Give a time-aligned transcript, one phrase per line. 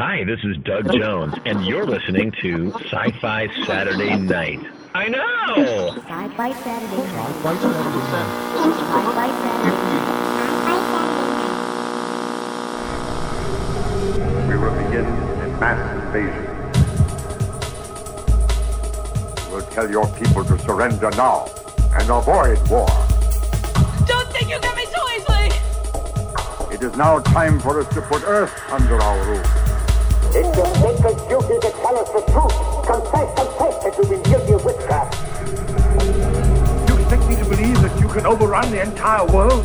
[0.00, 4.58] Hi, this is Doug Jones, and you're listening to Sci Fi Saturday Night.
[4.94, 5.92] I know!
[5.94, 7.34] Sci-Fi Saturday night.
[7.42, 8.30] Sci-Fi Saturday night.
[8.96, 9.76] Sci-Fi Saturday
[14.08, 14.48] night.
[14.48, 16.44] We will begin a mass invasion.
[19.52, 21.44] We'll tell your people to surrender now
[21.92, 22.88] and avoid war.
[24.06, 25.52] Don't think you get me so easily!
[26.74, 29.59] It is now time for us to put Earth under our rule.
[30.32, 32.54] It's your sacred duty to tell us the truth.
[32.86, 35.14] Confess, confess that you've been guilty of witchcraft.
[36.88, 39.64] You expect me to believe that you can overrun the entire world?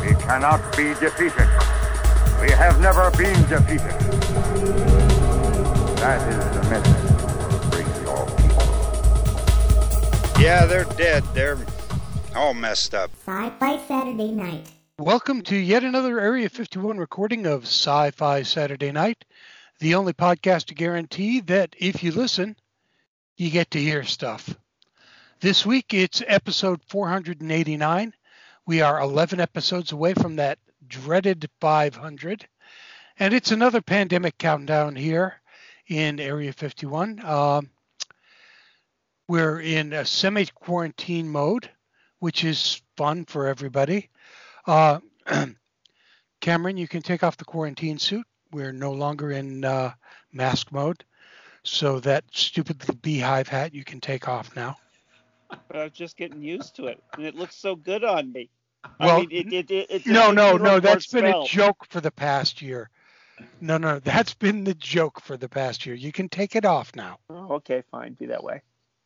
[0.00, 1.48] We cannot be defeated.
[2.40, 3.94] We have never been defeated.
[6.00, 7.70] That is the message.
[7.70, 8.66] Bring your people.
[10.42, 11.22] Yeah, they're dead.
[11.32, 11.58] They're
[12.34, 13.10] all messed up.
[13.24, 14.72] Sci-Fi Saturday night.
[15.00, 19.24] Welcome to yet another Area 51 recording of Sci Fi Saturday Night,
[19.78, 22.54] the only podcast to guarantee that if you listen,
[23.38, 24.54] you get to hear stuff.
[25.40, 28.12] This week it's episode 489.
[28.66, 32.46] We are 11 episodes away from that dreaded 500.
[33.18, 35.40] And it's another pandemic countdown here
[35.88, 37.24] in Area 51.
[37.24, 37.70] Um,
[39.28, 41.70] we're in a semi quarantine mode,
[42.18, 44.10] which is fun for everybody.
[44.66, 45.00] Uh,
[46.40, 48.26] Cameron, you can take off the quarantine suit.
[48.52, 49.92] We're no longer in uh,
[50.32, 51.04] mask mode.
[51.62, 54.76] So that stupid little beehive hat you can take off now.
[55.48, 58.48] but I was just getting used to it, and it looks so good on me.
[58.98, 60.80] Well, I mean, it, it, it, No, no, no.
[60.80, 62.88] That's been a joke for the past year.
[63.60, 65.94] No, no, that's been the joke for the past year.
[65.94, 67.18] You can take it off now.
[67.28, 68.62] Oh, okay, fine, be that way.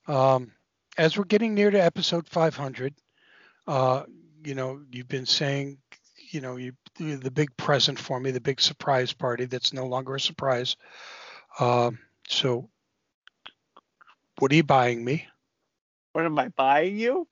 [0.06, 0.52] Um,
[0.98, 2.94] as we're getting near to episode 500,
[3.66, 4.05] uh,
[4.45, 5.78] you know, you've been saying,
[6.31, 10.14] you know, you the big present for me, the big surprise party that's no longer
[10.14, 10.77] a surprise.
[11.59, 12.69] Um, so,
[14.39, 15.27] what are you buying me?
[16.12, 17.27] What am I buying you?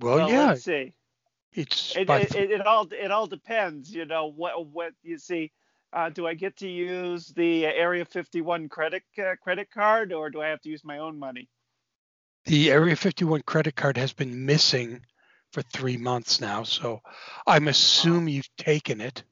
[0.00, 0.94] Well, yeah, let's see.
[1.52, 4.26] it's It, by it, it, it all it all depends, you know.
[4.26, 5.52] What what you see?
[5.92, 10.42] Uh, do I get to use the Area 51 credit uh, credit card, or do
[10.42, 11.48] I have to use my own money?
[12.48, 15.04] the Area 51 credit card has been missing
[15.52, 17.00] for three months now, so
[17.46, 19.22] I'm assuming you've taken it.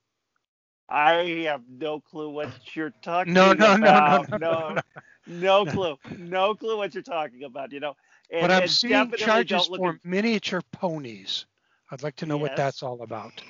[0.88, 1.12] I
[1.49, 4.31] have no clue what you're talking No, no, no, no, about.
[4.31, 4.81] no, no, no.
[5.26, 7.72] no clue, no clue what you're talking about.
[7.72, 7.94] You know,
[8.31, 11.47] and, but I'm seeing charges for at- miniature ponies.
[11.91, 13.43] I'd like to know what that's all about.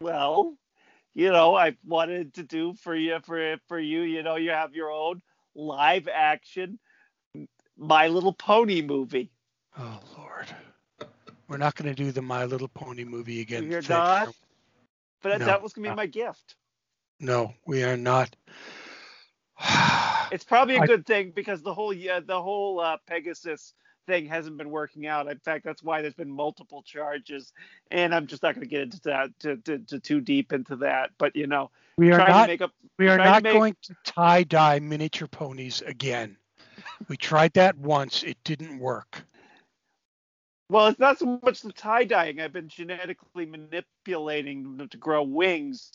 [0.00, 0.56] Well,
[1.14, 4.02] you know, I wanted to do for you for for you.
[4.02, 5.22] You know, you have your own
[5.54, 6.78] live action
[7.76, 9.30] My Little Pony movie.
[9.78, 10.25] Oh Lord,
[11.48, 13.70] we're not going to do the My Little Pony movie again.
[13.70, 14.34] You're not?
[15.22, 16.56] But that- No, that was gonna be uh, my gift.
[17.20, 18.36] No, we are not.
[20.32, 23.74] It's probably a I- good thing because the whole yeah the whole uh, Pegasus
[24.06, 25.28] thing hasn't been working out.
[25.28, 27.52] In fact, that's why there's been multiple charges,
[27.90, 30.76] and I'm just not going to get into that to, to, to too deep into
[30.76, 31.10] that.
[31.18, 32.60] But you know, we are to not.
[32.60, 32.72] up.
[32.98, 36.36] We are trying to not make- going to tie dye miniature ponies again.
[37.08, 38.22] We tried that once.
[38.22, 39.24] It didn't work.
[40.68, 42.40] Well, it's not so much the tie dyeing.
[42.40, 45.92] I've been genetically manipulating them to grow wings,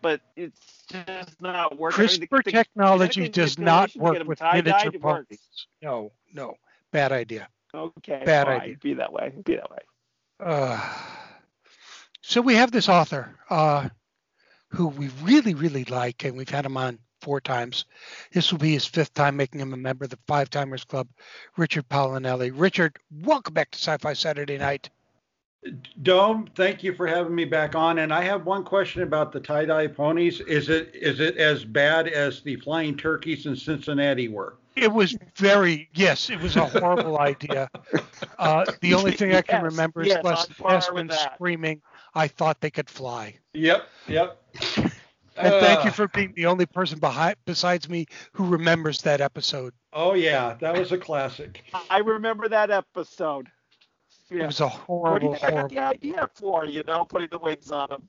[0.00, 2.04] but it's just not working.
[2.04, 5.66] I mean, the- CRISPR the technology does not manipulation to get work with miniature ponies.
[5.82, 6.54] No, no,
[6.92, 7.48] bad idea.
[7.74, 8.60] Okay, Bad fine.
[8.60, 8.76] idea.
[8.82, 9.32] Be that way.
[9.44, 9.78] Be that way.
[10.40, 10.80] Uh,
[12.22, 13.88] so we have this author uh,
[14.68, 17.84] who we really, really like, and we've had him on four times.
[18.32, 21.08] This will be his fifth time making him a member of the Five Timers Club,
[21.56, 22.52] Richard Paolinelli.
[22.54, 24.90] Richard, welcome back to Sci-Fi Saturday Night.
[26.02, 27.98] Dome, thank you for having me back on.
[27.98, 30.40] And I have one question about the tie-dye ponies.
[30.40, 34.54] Is it is it as bad as the flying turkeys in Cincinnati were?
[34.76, 37.68] It was very yes, it was a horrible idea.
[38.38, 41.08] Uh, the only thing I can Yes, remember is yes, Les on par with Essman
[41.10, 41.34] that.
[41.34, 41.82] screaming,
[42.14, 44.40] "I thought they could fly." Yep, yep.
[45.40, 49.72] And thank you for being the only person behind besides me who remembers that episode.
[49.92, 51.64] Oh yeah, that was a classic.
[51.88, 53.48] I remember that episode.
[54.30, 54.46] It Yeah.
[54.46, 55.68] was a Where do horrible, you think got horrible.
[55.74, 56.64] the idea for?
[56.64, 58.08] You know, putting the wings on them.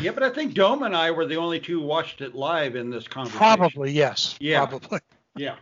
[0.00, 2.74] Yeah, but I think Dome and I were the only two who watched it live
[2.76, 3.38] in this conversation.
[3.38, 4.36] Probably yes.
[4.40, 4.66] Yeah.
[4.66, 5.00] Probably.
[5.36, 5.56] Yeah.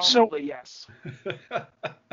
[0.00, 0.86] So- Probably yes.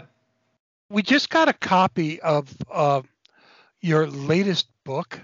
[0.90, 3.02] We just got a copy of uh,
[3.82, 5.20] your latest book,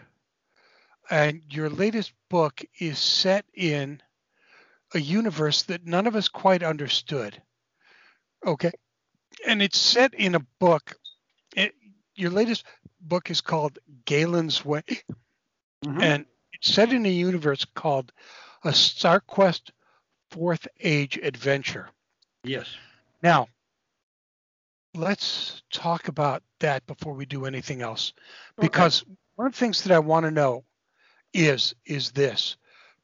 [1.11, 4.01] and your latest book is set in
[4.95, 7.41] a universe that none of us quite understood.
[8.45, 8.71] Okay,
[9.45, 10.95] and it's set in a book.
[11.55, 11.75] It,
[12.15, 12.65] your latest
[13.01, 14.83] book is called Galen's Way,
[15.85, 16.01] Mhm.
[16.01, 18.11] and it's set in a universe called
[18.63, 19.71] a StarQuest
[20.31, 21.89] Fourth Age Adventure.
[22.43, 22.77] Yes.
[23.21, 23.49] Now,
[24.93, 28.13] let's talk about that before we do anything else,
[28.59, 28.67] Okay.
[28.67, 29.05] because
[29.35, 30.65] one of the things that I want to know
[31.33, 32.57] is is this.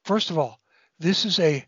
[0.04, 0.60] First of all,
[1.00, 1.66] this is a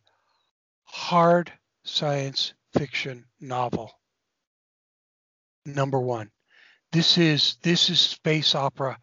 [0.83, 1.51] hard
[1.83, 3.91] science fiction novel.
[5.65, 6.31] Number one,
[6.91, 8.97] this is this is space opera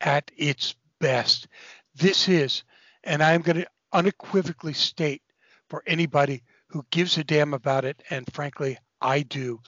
[0.00, 1.48] at its best.
[1.94, 2.64] This is,
[3.04, 5.22] and I'm going to unequivocally state
[5.68, 9.60] for anybody who gives a damn about it, and frankly, I do.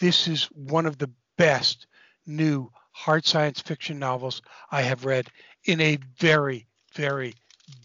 [0.00, 1.86] This is one of the best
[2.26, 5.28] new hard science fiction novels I have read
[5.64, 7.34] in a very, very,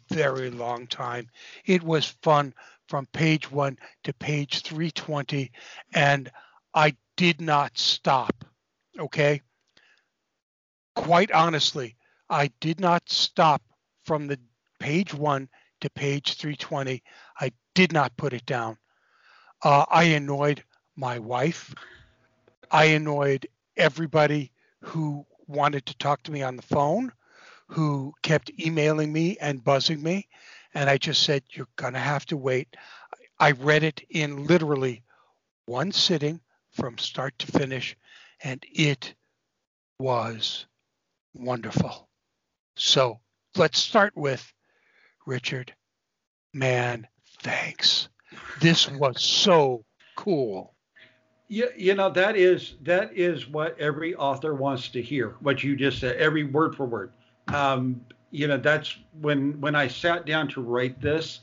[0.09, 1.29] very long time.
[1.65, 2.53] It was fun
[2.87, 5.51] from page one to page 320,
[5.93, 6.31] and
[6.73, 8.45] I did not stop.
[8.99, 9.41] Okay.
[10.95, 11.95] Quite honestly,
[12.29, 13.61] I did not stop
[14.03, 14.39] from the
[14.79, 15.49] page one
[15.81, 17.03] to page 320.
[17.39, 18.77] I did not put it down.
[19.63, 20.63] Uh, I annoyed
[20.95, 21.73] my wife.
[22.71, 24.51] I annoyed everybody
[24.81, 27.11] who wanted to talk to me on the phone,
[27.67, 30.27] who kept emailing me and buzzing me.
[30.73, 32.75] And I just said, You're going to have to wait.
[33.39, 35.03] I read it in literally
[35.65, 36.39] one sitting
[36.71, 37.95] from start to finish,
[38.43, 39.13] and it
[39.99, 40.65] was
[41.33, 42.07] wonderful.
[42.75, 43.19] So
[43.55, 44.53] let's start with
[45.25, 45.73] Richard.
[46.53, 47.07] Man,
[47.41, 48.09] thanks.
[48.61, 49.83] This was so
[50.15, 50.73] cool.
[51.49, 55.35] You, you know that is that is what every author wants to hear.
[55.39, 57.13] What you just said, every word for word.
[57.53, 58.01] Um,
[58.31, 61.41] you know that's when when I sat down to write this.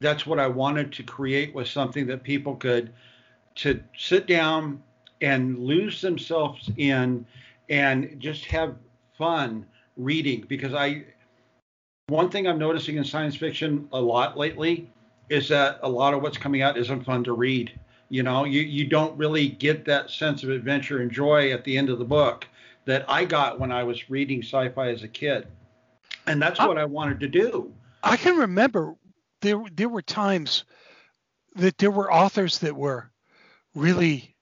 [0.00, 2.92] That's what I wanted to create was something that people could
[3.56, 4.82] to sit down
[5.20, 7.26] and lose themselves in
[7.68, 8.74] and just have
[9.18, 9.66] fun
[9.96, 11.04] reading because I
[12.08, 14.90] one thing I'm noticing in science fiction a lot lately
[15.28, 17.78] is that a lot of what's coming out isn't fun to read.
[18.08, 21.78] You know, you, you don't really get that sense of adventure and joy at the
[21.78, 22.48] end of the book
[22.90, 25.46] that I got when I was reading sci-fi as a kid.
[26.26, 27.72] And that's what I wanted to do.
[28.02, 28.94] I can remember
[29.40, 30.64] there there were times
[31.56, 33.10] that there were authors that were
[33.74, 34.36] really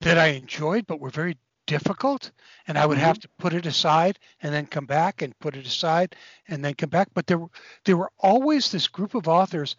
[0.00, 2.30] that I enjoyed but were very difficult.
[2.68, 3.22] And I would have mm-hmm.
[3.22, 6.14] to put it aside and then come back and put it aside
[6.48, 7.08] and then come back.
[7.14, 7.50] But there were
[7.84, 9.76] there were always this group of authors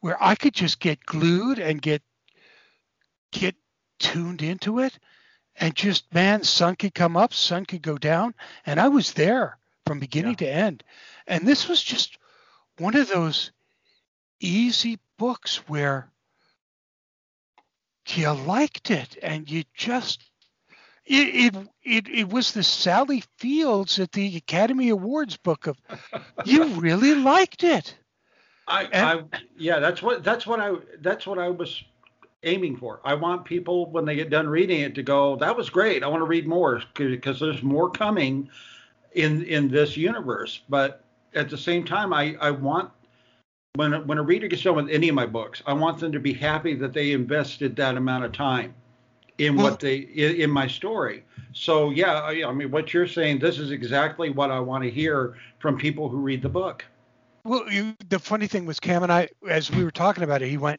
[0.00, 2.02] where I could just get glued and get
[3.32, 3.54] get
[3.98, 4.98] tuned into it
[5.60, 8.34] and just man sun could come up sun could go down.
[8.66, 10.82] And I was there from beginning to end.
[11.26, 12.18] And this was just
[12.78, 13.52] one of those
[14.40, 16.10] easy books where
[18.08, 20.30] you liked it and you just
[21.04, 25.76] it, it it it was the Sally Fields at the Academy Awards book of
[26.44, 27.94] you really liked it.
[28.66, 29.22] I, I
[29.56, 31.82] yeah, that's what that's what I that's what I was
[32.42, 33.00] aiming for.
[33.04, 36.02] I want people when they get done reading it to go, that was great.
[36.02, 38.48] I want to read more because there's more coming
[39.12, 40.62] in in this universe.
[40.68, 41.04] But
[41.34, 42.90] at the same time, I I want
[43.74, 46.20] when when a reader gets done with any of my books, I want them to
[46.20, 48.74] be happy that they invested that amount of time
[49.38, 49.86] in what hmm.
[49.86, 51.24] they in, in my story.
[51.52, 54.90] So yeah, I, I mean, what you're saying, this is exactly what I want to
[54.90, 56.84] hear from people who read the book.
[57.44, 60.48] Well, you, the funny thing was Cam and I, as we were talking about it,
[60.48, 60.78] he went,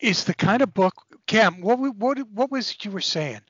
[0.00, 0.94] "It's the kind of book."
[1.26, 3.40] Cam, what what what was it you were saying?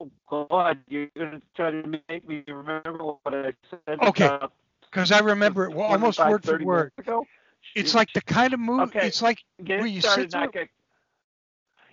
[0.00, 3.98] Oh, God, you're going to try to make me remember what I said.
[4.02, 4.38] Okay.
[4.82, 6.92] Because I remember it well, almost word for word.
[6.98, 7.26] ago.
[7.74, 8.82] It's like the kind of movie.
[8.82, 9.06] Okay.
[9.06, 10.68] It's like Get where you started, sit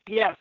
[0.08, 0.38] yes.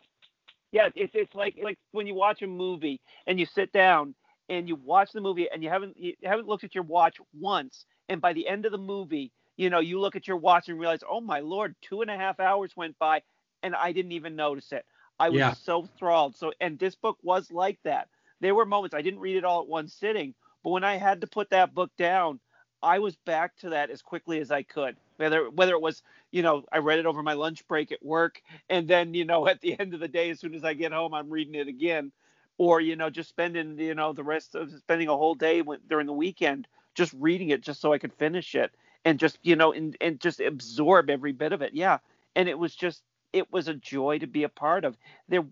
[0.73, 4.13] It's it's like like when you watch a movie and you sit down
[4.49, 7.85] and you watch the movie and you haven't you haven't looked at your watch once,
[8.09, 10.79] and by the end of the movie, you know you look at your watch and
[10.79, 13.21] realize, oh my lord, two and a half hours went by,
[13.63, 14.85] and I didn't even notice it.
[15.19, 15.55] I was Yeah.
[15.57, 16.35] so enthralled.
[16.35, 18.09] So and this book was like that.
[18.39, 20.33] There were moments I didn't read it all at one sitting,
[20.63, 22.39] but when I had to put that book down,
[22.81, 24.97] I was back to that as quickly as I could.
[25.17, 28.41] Whether whether it was, you know, I read it over my lunch break at work,
[28.69, 30.91] and then you know at the end of the day, as soon as I get
[30.93, 32.11] home, I'm reading it again,
[32.57, 35.79] or you know just spending you know the rest of spending a whole day when,
[35.87, 38.71] during the weekend just reading it just so I could finish it
[39.05, 41.73] and just you know and and just absorb every bit of it.
[41.73, 41.99] Yeah,
[42.35, 44.97] and it was just it was a joy to be a part of.
[45.27, 45.45] There,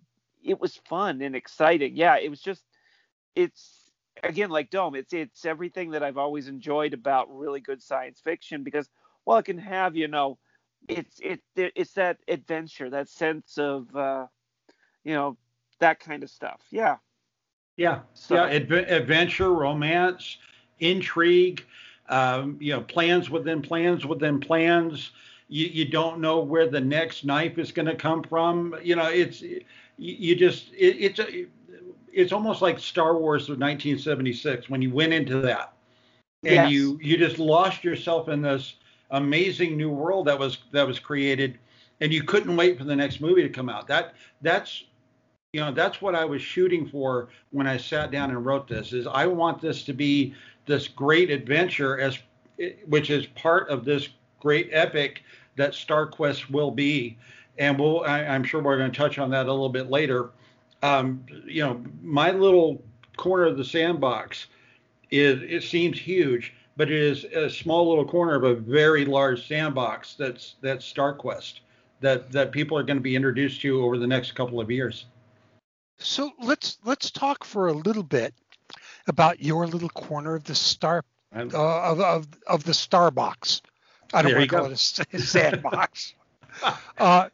[0.43, 1.95] it was fun and exciting.
[1.95, 2.63] Yeah, it was just
[3.35, 3.91] it's
[4.23, 8.61] again like dome it's it's everything that i've always enjoyed about really good science fiction
[8.61, 8.89] because
[9.25, 10.37] well it can have you know
[10.89, 14.27] it's it it's that adventure that sense of uh
[15.05, 15.37] you know
[15.79, 16.97] that kind of stuff yeah
[17.77, 20.37] Yeah, So- yeah, adve- adventure, romance,
[20.79, 21.65] intrigue,
[22.11, 25.11] um, you know, plans within plans within plans.
[25.49, 28.75] You, you don't know where the next knife is going to come from.
[28.83, 29.61] You know, it's you,
[29.97, 31.47] you just it, it's a,
[32.13, 35.73] it's almost like Star Wars of 1976 when you went into that,
[36.45, 36.67] and Yes.
[36.67, 38.75] you you just lost yourself in this
[39.11, 41.57] amazing new world that was that was created,
[42.01, 43.87] and you couldn't wait for the next movie to come out.
[43.87, 44.83] That that's
[45.53, 48.93] you know that's what I was shooting for when I sat down and wrote this.
[48.93, 50.33] Is I want this to be
[50.65, 52.17] this great adventure as
[52.85, 54.07] which is part of this
[54.39, 55.23] great epic
[55.57, 57.17] that Star Quest will be,
[57.57, 60.29] and we'll I, I'm sure we're going to touch on that a little bit later.
[60.83, 62.81] Um, you know, my little
[63.17, 64.47] corner of the sandbox
[65.11, 69.45] is it seems huge, but it is a small little corner of a very large
[69.49, 71.59] sandbox that's that's Star Quest
[71.99, 75.07] that that people are going to be introduced to over the next couple of years.
[76.01, 78.33] So let's let's talk for a little bit
[79.07, 81.03] about your little corner of the star
[81.35, 83.61] uh, of, of of the Starbucks.
[84.13, 84.71] I don't There want to call go.
[84.71, 86.13] it a sandbox.
[86.97, 87.29] uh,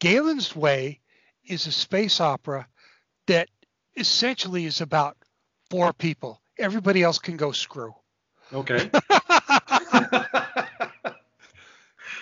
[0.00, 1.00] Galen's Way
[1.46, 2.66] is a space opera
[3.26, 3.48] that
[3.96, 5.16] essentially is about
[5.70, 6.40] four people.
[6.58, 7.94] Everybody else can go screw.
[8.52, 8.90] Okay.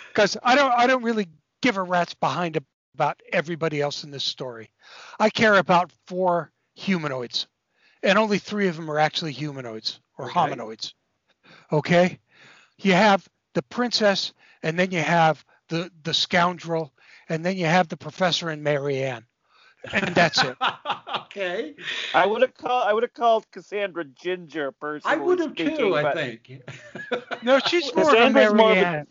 [0.08, 1.28] because I don't I don't really
[1.60, 2.56] give a rat's behind
[2.94, 4.70] about everybody else in this story.
[5.18, 7.46] I care about four humanoids,
[8.02, 10.34] and only three of them are actually humanoids or Okay.
[10.34, 10.92] hominoids.
[11.72, 12.18] Okay,
[12.78, 14.32] you have the princess,
[14.62, 16.92] and then you have the the scoundrel,
[17.28, 19.24] and then you have the professor and Marianne,
[19.92, 20.56] and that's it.
[21.24, 21.74] okay.
[22.14, 25.16] I would have called I would have called Cassandra Ginger personally.
[25.16, 25.96] I would have speaking, too.
[25.96, 26.52] I think.
[27.42, 29.06] No, she's more of a Cassandra's more of a-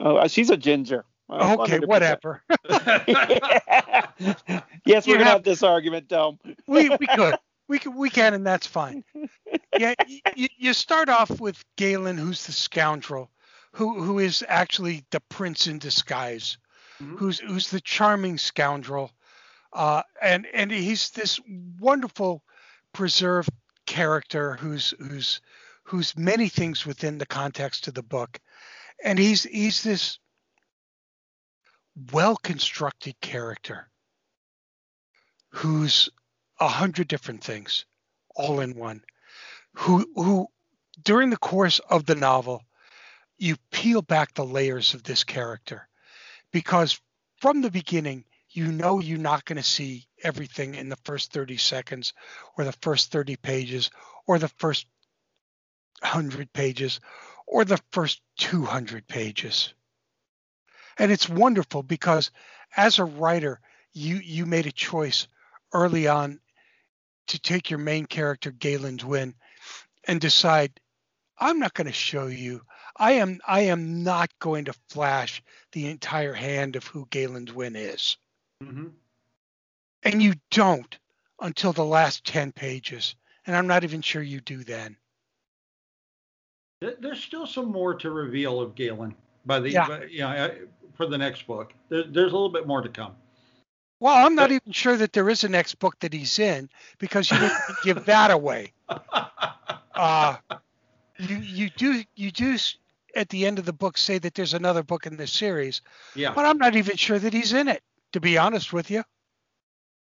[0.00, 1.04] Oh, she's a ginger.
[1.30, 2.42] Uh, Okay, whatever.
[4.84, 6.38] yes, we're You gonna have- have this argument, Dome.
[6.66, 7.34] we we could
[7.68, 9.04] we can we can and that's fine
[9.78, 9.92] yeah
[10.36, 13.30] you, you start off with galen who's the scoundrel
[13.72, 16.56] who who is actually the prince in disguise
[17.02, 17.18] Mhm.
[17.18, 19.12] who's who's the charming scoundrel
[19.74, 21.38] uh and and he's this
[21.78, 22.42] wonderful
[22.94, 23.50] preserved
[23.86, 25.40] character who's who's
[25.84, 28.40] who's many things within the context of the book
[29.04, 30.18] and he's he's this
[32.12, 33.88] well constructed character
[35.50, 36.08] who's
[36.60, 37.84] a hundred different things
[38.36, 39.02] all in one
[39.74, 40.46] who who
[41.02, 42.62] during the course of the novel
[43.38, 45.88] you peel back the layers of this character
[46.52, 47.00] because
[47.40, 51.56] from the beginning you know you're not going to see everything in the first 30
[51.56, 52.12] seconds
[52.56, 53.90] or the first 30 pages
[54.26, 54.86] or the first
[56.00, 57.00] 100 pages
[57.46, 59.74] or the first 200 pages
[60.98, 62.30] and it's wonderful because
[62.76, 63.60] as a writer
[63.92, 65.26] you you made a choice
[65.72, 66.40] early on
[67.28, 69.34] to take your main character Galen Dwin
[70.04, 70.80] and decide
[71.38, 72.62] I'm not going to show you
[72.96, 77.76] I am I am not going to flash the entire hand of who Galen Dwin
[77.76, 78.16] is
[78.62, 78.92] Mhm.
[80.02, 80.98] and you don't
[81.40, 83.14] until the last 10 pages
[83.46, 84.96] and I'm not even sure you do then
[86.80, 89.88] There's still some more to reveal of Galen by the Yeah.
[89.88, 91.72] by- you know, for the next book.
[91.88, 93.12] There, there's a little bit more to come.
[94.00, 97.30] well I'm not even sure that there is a next book that he's in because
[97.30, 98.72] you didn't give that away
[99.94, 100.36] uh,
[101.18, 102.56] you you do you do
[103.14, 105.80] at the end of the book say that there's another book in this series,
[106.14, 106.32] Yeah.
[106.34, 107.82] but I'm not even sure that he's in it.
[108.12, 109.02] To be honest with you,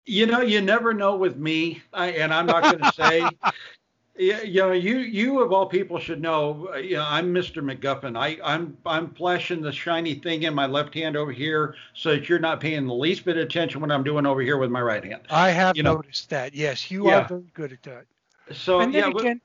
[0.06, 3.28] You know, you never know with me, I, and I'm not going to say.
[4.20, 6.68] Yeah, you know, you you of all people should know.
[6.74, 7.62] uh, You know, I'm Mr.
[7.64, 8.18] McGuffin.
[8.18, 12.28] I I'm I'm flashing the shiny thing in my left hand over here, so that
[12.28, 14.82] you're not paying the least bit of attention what I'm doing over here with my
[14.82, 15.22] right hand.
[15.30, 16.54] I have You know- noticed that.
[16.54, 17.20] Yes, you Yeah.
[17.22, 18.04] are very good at that.
[18.52, 19.40] So and then yeah, again,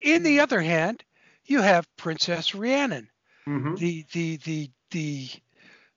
[0.00, 1.04] in the other hand,
[1.44, 3.08] you have Princess Rhiannon,
[3.46, 5.28] mhm, the the the the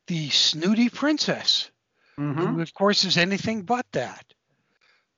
[0.06, 1.72] the snooty princess,
[2.20, 2.36] mhm.
[2.36, 4.26] who of course is anything but that.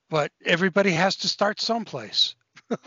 [0.09, 2.35] But everybody has to start someplace.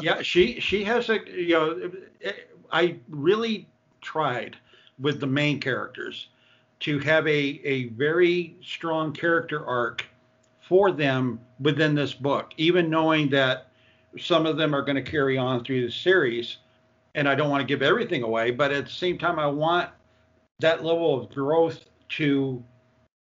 [0.00, 1.90] yeah, she she has a you know,
[2.22, 2.32] eh,
[2.72, 3.68] I really
[4.00, 4.56] tried
[4.98, 6.28] with the main characters
[6.80, 10.04] to have a a very strong character arc
[10.60, 13.68] for them within this book, even knowing that
[14.18, 16.58] some of them are going to carry on through the series,
[17.14, 19.90] and I don't want to give everything away, but at the same time, I want
[20.60, 22.62] that level of growth to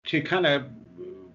[0.07, 0.65] to kind of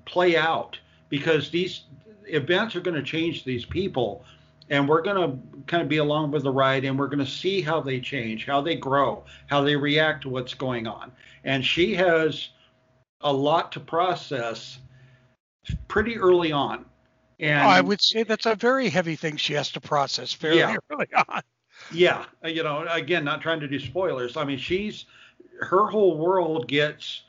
[0.05, 0.79] play out
[1.09, 1.85] because these
[2.27, 4.25] events are going to change these people
[4.71, 7.31] and we're going to kind of be along with the ride and we're going to
[7.31, 11.13] see how they change how they grow how they react to what's going on
[11.45, 12.49] and she has
[13.21, 14.79] a lot to process
[15.89, 16.85] pretty early on
[17.39, 20.77] And I would say that's a very heavy thing she has to process fairly Yeah.
[20.91, 21.43] early on.
[21.93, 24.37] Yeah, you know, again, not trying to do spoilers.
[24.37, 25.07] I mean, she's
[25.61, 27.23] her whole world gets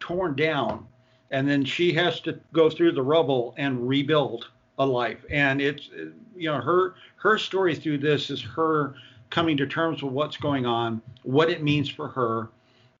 [0.00, 0.86] torn down,
[1.30, 5.24] and then she has to go through the rubble and rebuild a life.
[5.30, 5.88] And it's
[6.36, 8.94] you know her her story through this is her
[9.30, 12.48] coming to terms with what's going on, what it means for her,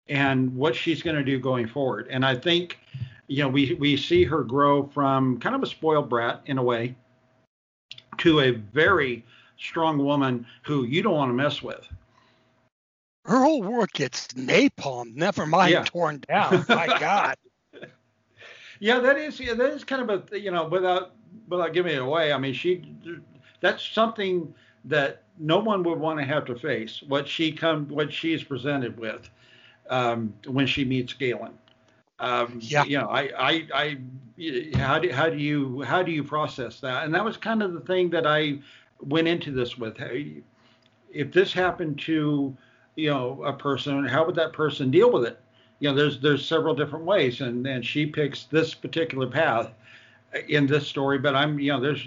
[0.08, 2.08] and what she's going to do going forward.
[2.10, 2.78] And I think
[3.28, 6.62] you know we we see her grow from kind of a spoiled brat in a
[6.62, 6.94] way
[8.18, 9.24] to a very
[9.58, 11.86] strong woman who you don't want to mess with.
[13.24, 15.84] Her whole world gets napalm, never mind Yeah.
[15.84, 16.64] torn down.
[16.68, 17.36] My God.
[18.80, 21.12] Yeah, that is yeah, that is kind of a you know without
[21.48, 22.32] without giving it away.
[22.32, 22.94] I mean, she
[23.60, 24.54] that's something
[24.84, 27.02] that no one would want to have to face.
[27.08, 29.28] What she come what she is presented with
[29.90, 31.58] um, when she meets Galen.
[32.20, 32.84] Um, Yeah.
[32.84, 33.98] You know, I, I, I,
[34.76, 37.04] how do, how do you, how do you process that?
[37.04, 38.58] And that was kind of the thing that I
[39.00, 39.96] went into this with.
[39.96, 40.42] Hey,
[41.12, 42.56] If this happened to,
[42.96, 45.40] you know, a person, how would that person deal with it?
[45.80, 49.70] You know, there's, there's several different ways and, and she picks this particular path
[50.48, 52.06] in this story, but I'm, you know, there's,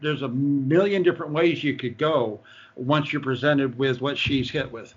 [0.00, 2.40] there's a million different ways you could go
[2.74, 4.94] once you're presented with what she's hit with.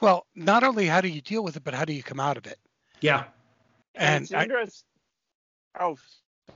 [0.00, 2.36] Well, not only how do you deal with it, but how do you come out
[2.36, 2.58] of it?
[3.00, 3.24] Yeah.
[3.94, 4.46] And it's I,
[5.80, 5.96] Oh,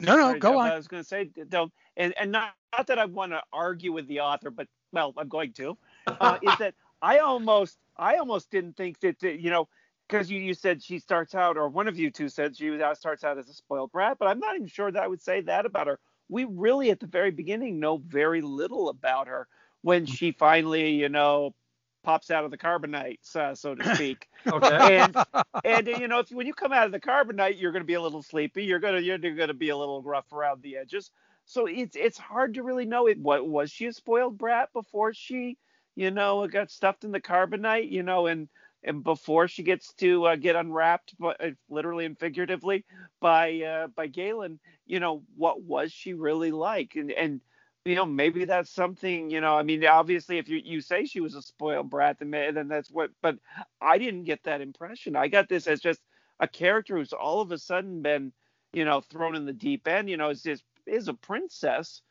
[0.00, 0.70] no, no, sorry, go Jeff, on.
[0.70, 3.92] I was going to say, don't, and, and not, not that I want to argue
[3.92, 5.76] with the author, but well, I'm going to.
[6.06, 9.68] Uh, is that I almost, I almost didn't think that, that you know,
[10.08, 12.80] because you, you said she starts out, or one of you two said she was,
[12.98, 15.42] starts out as a spoiled brat, but I'm not even sure that I would say
[15.42, 15.98] that about her.
[16.28, 19.48] We really, at the very beginning, know very little about her
[19.82, 21.54] when she finally, you know,
[22.02, 24.28] pops out of the carbonite, uh, so to speak.
[24.46, 24.98] Okay.
[24.98, 25.16] and
[25.64, 27.94] and you know if when you come out of the carbonite you're going to be
[27.94, 30.76] a little sleepy you're going to you're going to be a little rough around the
[30.76, 31.10] edges
[31.44, 35.12] so it's it's hard to really know it what was she a spoiled brat before
[35.12, 35.58] she
[35.96, 38.48] you know got stuffed in the carbonite you know and
[38.84, 42.84] and before she gets to uh, get unwrapped but uh, literally and figuratively
[43.20, 46.96] by uh, by Galen you know what was she really like?
[46.96, 47.40] And and
[47.84, 51.20] you know maybe that's something you know i mean obviously if you you say she
[51.20, 53.38] was a spoiled brat then then that's what but
[53.80, 55.16] i didn't get that impression.
[55.16, 56.00] I got this as just
[56.40, 58.32] a character who's all of a sudden been
[58.72, 62.02] you know thrown in the deep end you know is just is a princess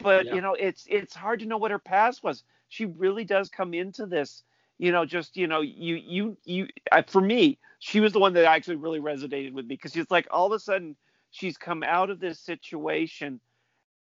[0.00, 0.32] but Yeah.
[0.32, 2.44] you know it's it's hard to know what her past was.
[2.68, 4.42] She really does come into this
[4.78, 8.34] you know just you know you you you I, for me she was the one
[8.34, 10.96] that actually really resonated with me because she's like all of a sudden
[11.30, 13.40] she's come out of this situation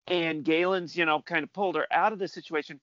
[0.07, 2.79] and Galen's, you know, kind of pulled her out of the situation.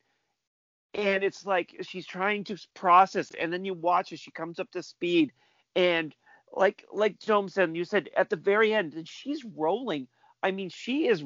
[0.95, 4.71] And it's like she's trying to process, and then you watch as she comes up
[4.73, 5.33] to speed,
[5.75, 6.15] and
[6.53, 10.09] like like Dome said, you said at the very end, and she's rolling.
[10.43, 11.25] I mean, she is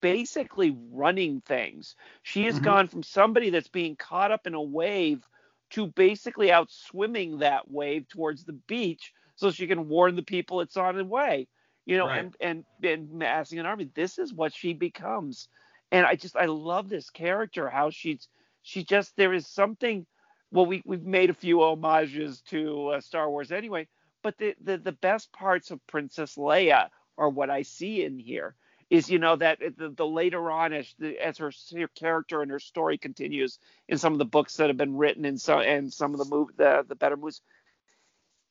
[0.00, 1.96] basically running things.
[2.22, 2.60] She has Mhm.
[2.60, 5.26] gone from somebody that's being caught up in a wave
[5.74, 10.62] to basically out swimming that wave towards the beach so she can warn the people
[10.62, 11.48] it's on the way
[11.86, 12.20] you know, Right.
[12.20, 13.90] and, and and massing an army.
[13.94, 15.48] This is what she becomes,
[15.92, 17.68] and I just I love this character.
[17.70, 18.28] How she's
[18.62, 20.06] she just there is something.
[20.52, 23.88] Well, we we've made a few homages to uh, Star Wars anyway,
[24.22, 28.54] but the, the the best parts of Princess Leia are what I see in here.
[28.94, 32.50] Is you know that the, the later on as the, as her, her character and
[32.50, 35.92] her story continues in some of the books that have been written and so and
[35.92, 37.40] some of the move the the better movies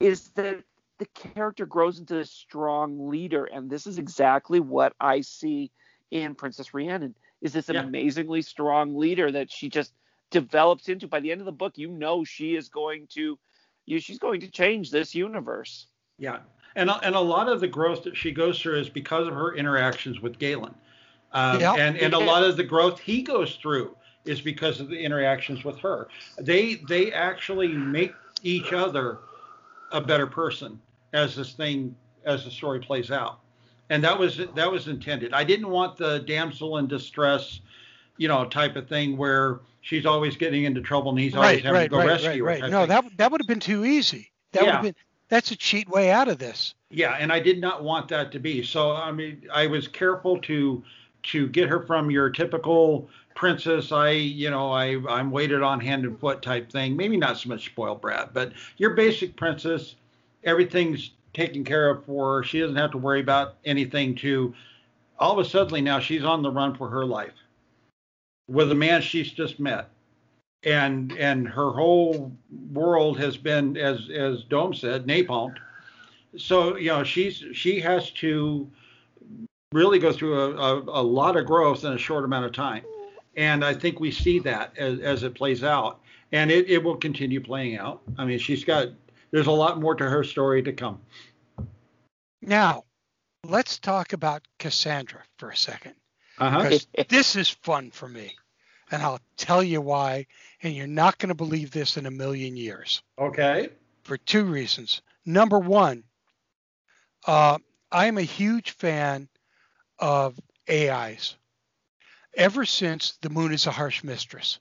[0.01, 0.63] is that
[0.99, 3.45] the character grows into this strong leader.
[3.45, 5.71] And this is exactly what i see
[6.11, 7.81] in princess rhiannon is this Yeah.
[7.81, 9.93] amazingly strong leader that she just
[10.29, 11.07] develops into.
[11.07, 13.39] By the end of the book you know she is going to
[13.85, 15.87] you she's going to change this universe.
[16.17, 16.39] Yeah,
[16.75, 19.33] and a- and a lot of the growth that she goes through is because of
[19.33, 20.73] her interactions with Galen,
[21.31, 21.73] um, Yeah.
[21.73, 25.63] and and a lot of the growth he goes through is because of the interactions
[25.63, 26.07] with her.
[26.39, 29.19] They they actually make each other
[29.91, 30.79] a better person
[31.13, 33.39] as this thing as the story plays out,
[33.89, 35.33] and that was that was intended.
[35.33, 37.59] I didn't want the damsel in distress,
[38.17, 41.63] you know, type of thing where she's always getting into trouble and he's always Right,
[41.65, 42.69] having right, to go right, rescue right, her.
[42.69, 44.31] No, that that would have been too easy.
[44.53, 44.95] That would have been
[45.33, 46.75] that's a cheat way out of this.
[46.91, 48.63] Yeah, and I did not want that to be.
[48.63, 50.83] So I mean, I was careful to
[51.23, 53.91] to get her from your typical princess.
[53.91, 56.95] I, you know, I I'm waited on hand and foot type thing.
[56.95, 59.95] Maybe not so much spoiled brat, but your basic princess.
[60.43, 62.43] Everything's taken care of for her.
[62.43, 64.13] She doesn't have to worry about anything.
[64.15, 64.53] To
[65.17, 67.33] all of a sudden now she's on the run for her life
[68.47, 69.89] with a man she's just met.
[70.65, 72.31] And and her whole
[72.71, 75.57] world has been, as as Dome said, napalmed
[76.37, 78.69] so you know she's she has to
[79.71, 82.83] really go through a, a, a lot of growth in a short amount of time.
[83.35, 85.99] And I think we see that as, as it plays out.
[86.31, 88.01] And it, it will continue playing out.
[88.17, 88.89] I mean, she's got,
[89.31, 90.99] there's a lot more to her story to come.
[92.43, 92.83] Now,
[93.43, 95.95] let's talk about Cassandra for a second.
[96.37, 96.77] Uh-huh.
[97.09, 98.35] This is fun for me.
[98.93, 100.27] And I'll tell you why.
[100.61, 103.01] And you're not going to believe this in a million years.
[103.17, 103.69] Okay.
[104.03, 105.01] For two reasons.
[105.25, 106.03] Number one,
[107.25, 107.57] uh,
[107.91, 109.29] I am a huge fan
[109.97, 111.35] of AIs
[112.35, 114.59] ever since The Moon is a Harsh Mistress,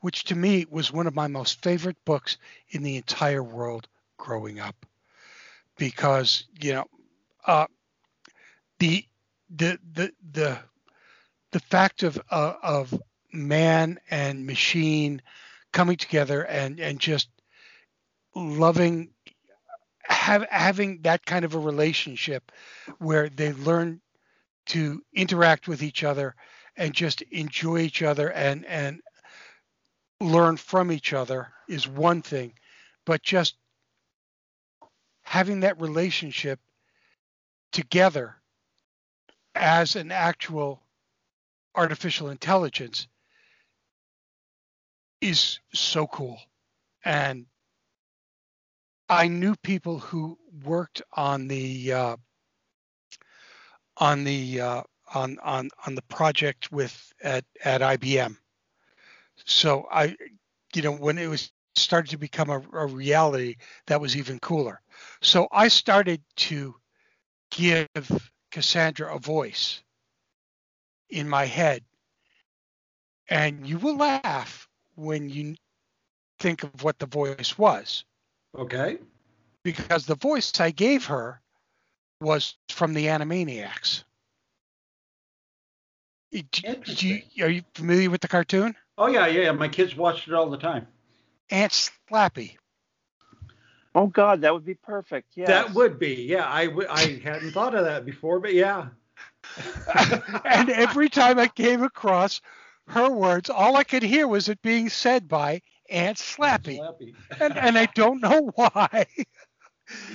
[0.00, 2.38] which to me was one of my most favorite books
[2.70, 4.74] in the entire world growing up.
[5.78, 6.86] Because, you know,
[7.46, 7.66] uh,
[8.80, 9.04] the
[9.50, 10.58] the the the
[11.52, 12.92] the fact of uh, of
[13.36, 15.22] man and machine
[15.72, 17.28] coming together and and just
[18.34, 19.10] loving
[20.04, 22.52] have, having that kind of a relationship
[22.98, 24.00] where they learn
[24.66, 26.34] to interact with each other
[26.76, 29.00] and just enjoy each other and and
[30.20, 32.54] learn from each other is one thing.
[33.04, 33.56] But just
[35.22, 36.60] having that relationship
[37.72, 38.36] together
[39.54, 40.82] as an actual
[41.74, 43.06] artificial intelligence
[45.28, 46.38] is so cool
[47.04, 47.46] and
[49.08, 52.16] I knew people who worked on the uh,
[53.98, 54.82] on the uh,
[55.14, 58.36] on on on the project with at at IBM.
[59.44, 60.16] So I,
[60.74, 64.80] you know, when it was started to become a, a reality, that was even cooler.
[65.22, 66.74] So I started to
[67.50, 67.88] give
[68.50, 69.82] Cassandra a voice
[71.10, 71.84] in my head,
[73.28, 74.65] and you will laugh
[74.96, 75.54] when you
[76.40, 78.04] think of what the voice was.
[78.56, 78.98] Okay.
[79.62, 81.40] Because the voice I gave her
[82.20, 84.04] was from the Animaniacs.
[86.32, 88.74] Do you, are you familiar with the cartoon?
[88.98, 89.52] Oh yeah, yeah.
[89.52, 90.86] My kids watched it all the time.
[91.50, 92.56] Aunt Slappy.
[93.94, 95.28] Oh God, that would be perfect.
[95.34, 95.46] Yeah.
[95.46, 96.26] That would be.
[96.28, 98.88] Yeah, I w- I hadn't thought of that before, but yeah.
[100.44, 102.40] and every time I came across
[102.88, 106.78] her words, all I could hear was it being said by Aunt Slappy.
[106.78, 107.14] Slappy.
[107.40, 109.06] and, and I don't know why.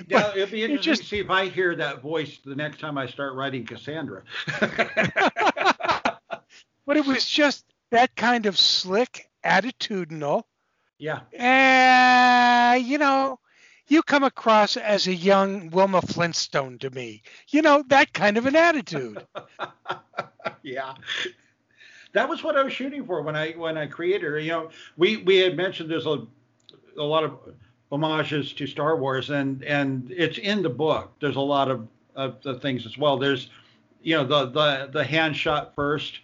[0.09, 2.81] Yeah, it'd be it interesting just- to see if I hear that voice the next
[2.81, 4.23] time I start writing Cassandra.
[4.59, 4.89] but
[6.97, 10.43] it was just that kind of slick, attitudinal.
[10.97, 11.21] yeah.
[11.39, 13.39] Uh, you know,
[13.87, 17.21] you come across as a young Wilma Flintstone to me.
[17.49, 19.25] You know, that kind of an attitude.
[20.63, 20.95] yeah.
[22.13, 24.39] That was what I was shooting for when I when I created her.
[24.39, 26.25] You know, we we had mentioned there's a
[26.97, 27.37] a lot of
[27.89, 31.13] homages to Star Wars, and and it's in the book.
[31.19, 33.17] There's a lot of of the things as well.
[33.17, 33.49] There's
[34.01, 36.19] you know the the the hand shot first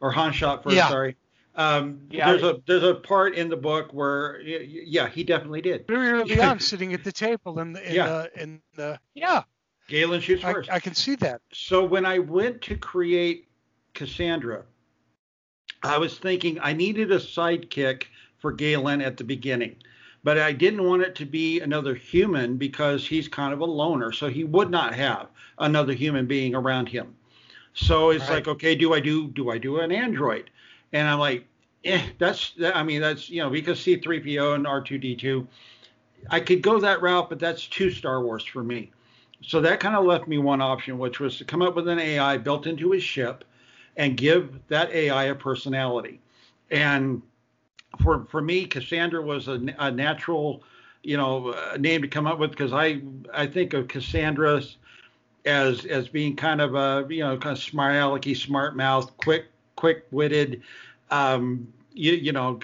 [0.00, 0.76] or Han shot first.
[0.76, 0.88] Yeah.
[0.88, 1.16] Sorry.
[1.56, 2.30] Um, Yeah.
[2.30, 5.86] there's a there's a part in the book where y- y- yeah he definitely did.
[5.86, 8.06] Very early on, sitting at the table in the in Yeah.
[8.06, 9.42] the in the yeah,
[9.88, 10.70] Galen shoots I, first.
[10.70, 11.40] I can see that.
[11.52, 13.46] So when I went to create
[13.94, 14.64] Cassandra,
[15.84, 18.04] I was thinking I needed a sidekick
[18.38, 19.76] for Galen at the beginning,
[20.24, 24.10] but I didn't want it to be another human because he's kind of a loner,
[24.12, 27.14] so he would not have another human being around him.
[27.74, 28.36] So it's Right.
[28.36, 30.50] like, okay, do I do do I do an android?
[30.92, 31.46] And I'm like,
[31.84, 35.46] eh, that's I mean that's you know because C3PO and R2D2,
[36.30, 38.90] I could go that route, but that's too Star Wars for me.
[39.42, 41.98] So that kind of left me one option, which was to come up with an
[41.98, 43.44] AI built into his ship
[43.96, 46.20] and give that AI a personality.
[46.70, 47.22] And
[48.02, 50.62] for for me, Cassandra was a, a natural,
[51.02, 53.02] you know, name to come up with because I
[53.32, 54.62] I think of Cassandra
[55.44, 59.46] as as being kind of a you know kind of smart alecky, smart mouth, quick
[59.76, 60.62] quick witted.
[61.10, 62.58] Um, you you know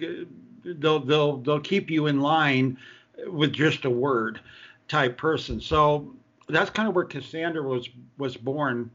[0.64, 2.76] they'll they'll they'll keep you in line
[3.26, 4.40] with just a word
[4.88, 5.60] type person.
[5.60, 6.12] So
[6.48, 7.88] that's kind of where Cassandra was
[8.18, 8.90] was born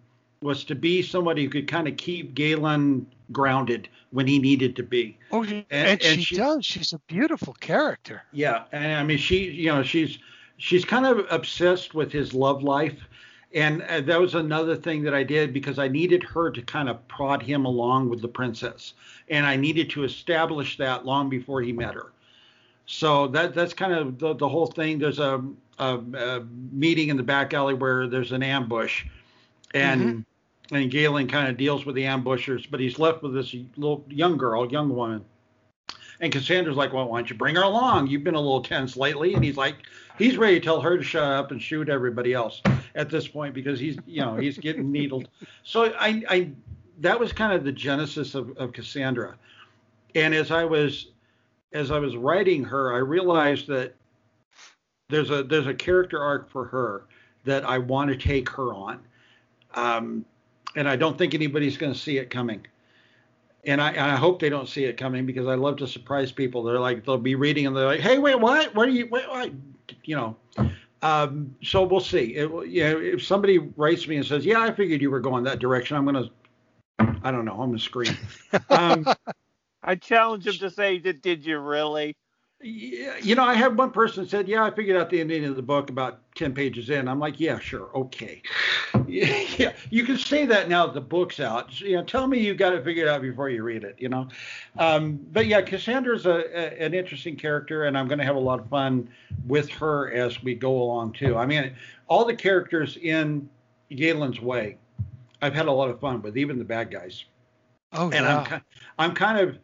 [0.46, 4.84] was to be somebody who could kind of keep Galen grounded when he needed to
[4.84, 5.18] be.
[5.32, 6.66] Oh, and, and she, she- does.
[6.66, 8.24] She's a beautiful character.
[8.32, 10.20] Yeah, and I mean she, you know, she's
[10.58, 12.98] she's kind of obsessed with his love life,
[13.54, 16.88] and uh, that was another thing that I did because I needed her to kind
[16.88, 18.94] of prod him along with the princess,
[19.30, 22.12] and I needed to establish that long before he met her.
[22.86, 25.00] So that that's kind of the, the whole thing.
[25.00, 25.44] There's a,
[25.80, 29.06] a, a meeting in the back alley where there's an ambush,
[29.74, 30.24] and
[30.72, 34.38] and Galen kind of deals with the ambushers, but he's left with this little young
[34.38, 35.24] girl, young woman.
[36.22, 38.08] And Cassandra's like, well, why don't you bring her along?
[38.08, 39.34] You've been a little tense lately.
[39.34, 39.76] And he's like,
[40.18, 42.62] he's ready to tell her to shut up and shoot everybody else.
[42.96, 45.30] at this point because he's you know he's getting needled.
[45.64, 46.52] So I, I
[47.00, 49.36] that was kind of the genesis of, of Cassandra.
[50.14, 51.12] And as I was
[51.74, 53.96] as I was writing her, I realized that
[55.10, 57.06] there's a there's a character arc for her
[57.44, 59.00] that I want to take her on.
[59.74, 60.26] Um,
[60.76, 62.66] and I don't think anybody's going to see it coming.
[63.66, 66.32] And I, and I hope they don't see it coming because I love to surprise
[66.32, 66.64] people.
[66.64, 68.76] They're like they'll be reading and they're like, "Hey, wait, what?
[68.76, 69.08] What are you?
[69.10, 69.52] Wait, what?
[70.04, 70.38] You know."
[71.02, 72.36] Um, so we'll see.
[72.36, 75.44] It, you know, if somebody writes me and says, "Yeah, I figured you were going
[75.46, 76.30] that direction," I'm gonna,
[77.00, 78.16] I don't know, I'm gonna scream.
[78.70, 79.06] Um,
[79.84, 82.16] I challenge him to say, "Did did you really?"
[82.68, 85.56] Yeah, you know, I had one person said, "Yeah, I figured out the ending of
[85.56, 88.42] the book about ten pages in." I'm like, "Yeah, sure, okay."
[89.08, 91.80] yeah, you can say that now that the book's out.
[91.80, 93.98] You know, tell me you got it figured out before you read it.
[94.00, 94.30] You know,
[94.80, 98.40] um, but yeah, Cassandra's a, a, an interesting character, and I'm going to have a
[98.40, 99.10] lot of fun
[99.46, 101.38] with her as we go along too.
[101.38, 101.72] I mean,
[102.08, 103.48] all the characters in
[103.92, 104.78] Galen's Way,
[105.40, 107.26] I've had a lot of fun with, even the bad guys.
[107.94, 108.46] Oh, and yeah.
[108.50, 108.62] I'm
[108.98, 109.60] I'm kind of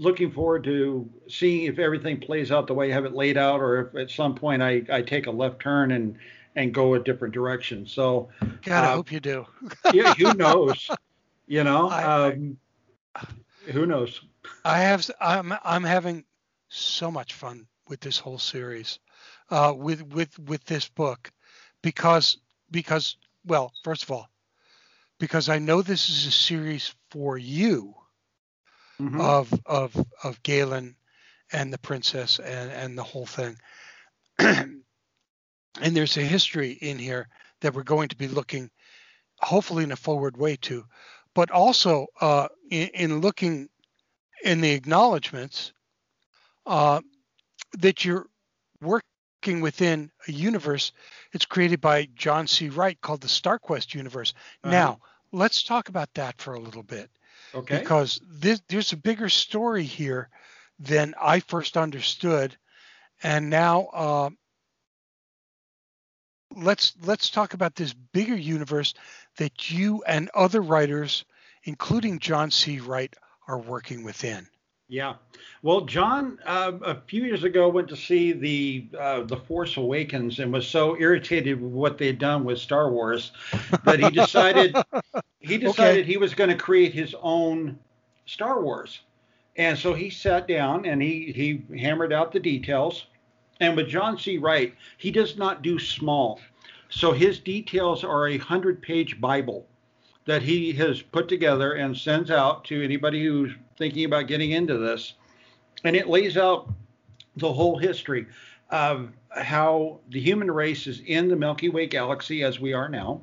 [0.00, 3.60] looking forward to seeing if everything plays out the way I have it laid out,
[3.60, 6.16] or if at some point I, I take a left turn and
[6.56, 7.86] and go a different direction.
[7.86, 8.28] So,
[8.62, 9.46] God, I uh, hope you do.
[9.92, 10.90] yeah, who knows?
[11.46, 12.56] You know, I- I- um,
[13.70, 14.20] who knows?
[14.64, 16.24] I have I'm I'm having
[16.68, 18.98] so much fun with this whole series,
[19.50, 21.30] uh, with with with this book,
[21.82, 22.38] because
[22.70, 24.28] because well, first of all,
[25.18, 27.94] because I know this is a series for you
[29.00, 29.20] Mhm.
[29.20, 30.96] of of of Galen
[31.52, 33.58] and the princess and and the whole thing,
[34.38, 34.82] and
[35.80, 37.28] there's a history in here
[37.60, 38.70] that we're going to be looking,
[39.40, 40.84] hopefully in a forward way to,
[41.34, 43.68] but also uh, in, in looking
[44.44, 45.72] in the acknowledgments
[46.66, 47.00] uh,
[47.78, 48.26] that you're
[48.80, 50.92] working within a universe
[51.32, 52.68] it's created by John C.
[52.68, 54.34] Wright called the StarQuest universe.
[54.64, 54.72] Uh-huh.
[54.72, 55.00] Now,
[55.32, 57.10] let's talk about that for a little bit
[57.54, 57.78] Okay.
[57.78, 60.28] because this, there's a bigger story here
[60.78, 62.56] than I first understood,
[63.22, 64.30] and now uh,
[66.56, 68.94] let's let's talk about this bigger universe
[69.36, 71.24] that you and other writers,
[71.64, 72.80] including John C.
[72.80, 73.14] Wright,
[73.46, 74.46] are working within.
[74.90, 75.14] Yeah.
[75.62, 80.40] Well, John, uh, a few years ago, went to see the uh, the Force Awakens
[80.40, 83.30] and was so irritated with what they'd done with Star Wars
[83.84, 84.74] that he decided
[85.38, 87.78] he decided he was going to create his own
[88.26, 89.00] Star Wars.
[89.56, 93.06] And so he sat down and he he hammered out the details.
[93.60, 94.38] And with John C.
[94.38, 96.40] Wright, he does not do small.
[96.88, 99.68] So his details are a hundred page Bible
[100.24, 104.76] that he has put together and sends out to anybody who's thinking about getting into
[104.76, 105.14] this.
[105.82, 106.70] And it lays out
[107.36, 108.26] the whole history
[108.68, 113.22] of how the human race is in the Milky Way galaxy as we are now,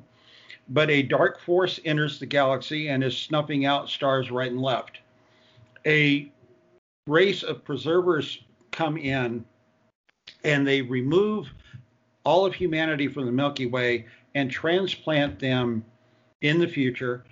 [0.68, 4.98] but a dark force enters the galaxy and is snuffing out stars right and left.
[5.86, 6.30] A
[7.06, 8.42] race of preservers
[8.72, 9.44] come in
[10.42, 11.48] and they remove
[12.24, 15.84] all of humanity from the Milky Way and transplant them
[16.42, 17.24] in the future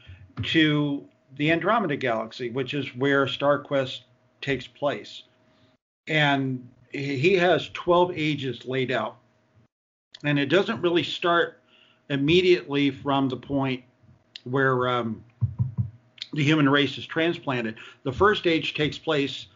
[0.45, 4.01] to the Andromeda Galaxy, which is where StarQuest
[4.41, 5.25] takes place.
[6.09, 9.17] And he has 12 ages laid out.
[10.25, 11.61] And it doesn't really start
[12.09, 13.83] immediately from the point
[14.45, 15.23] where um,
[16.33, 17.77] the human race is transplanted.
[18.05, 19.47] The first age takes place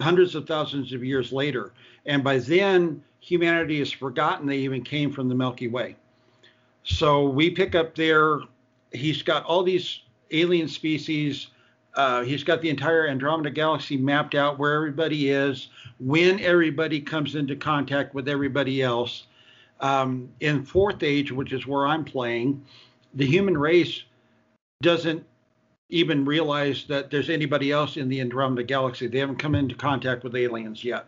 [0.00, 1.72] hundreds of thousands of years later.
[2.06, 5.96] And by then, humanity has forgotten they even came from the Milky Way.
[6.84, 8.40] So we pick up there.
[8.92, 10.00] He's got all these
[10.32, 11.48] alien species.
[11.94, 15.68] Uh, he's got the entire Andromeda galaxy mapped out where everybody is,
[15.98, 19.26] when everybody comes into contact with everybody else.
[19.80, 22.64] Um, in Fourth Age, which is where I'm playing,
[23.14, 24.04] the human race
[24.80, 25.24] doesn't
[25.92, 29.06] even realize that there's anybody else in the Andromeda galaxy.
[29.06, 31.06] They haven't come into contact with aliens yet.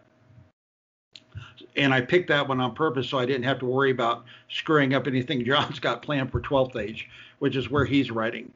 [1.77, 4.95] And I picked that one on purpose so I didn't have to worry about screwing
[4.95, 7.09] up anything John's got planned for 12th age,
[7.39, 8.53] which is where he's writing.